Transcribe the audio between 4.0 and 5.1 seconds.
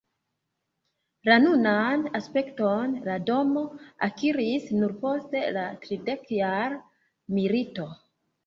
akiris nur